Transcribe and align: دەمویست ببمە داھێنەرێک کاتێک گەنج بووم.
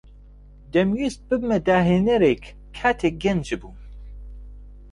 دەمویست 0.73 1.21
ببمە 1.29 1.57
داھێنەرێک 1.67 2.43
کاتێک 2.77 3.15
گەنج 3.23 3.47
بووم. 3.61 3.77